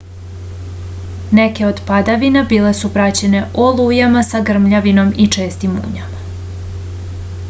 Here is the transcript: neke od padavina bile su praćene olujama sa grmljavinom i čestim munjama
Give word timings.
neke 1.39 1.65
od 1.67 1.81
padavina 1.89 2.43
bile 2.53 2.71
su 2.79 2.91
praćene 2.95 3.43
olujama 3.65 4.23
sa 4.31 4.41
grmljavinom 4.49 5.13
i 5.27 5.29
čestim 5.37 5.77
munjama 5.79 6.27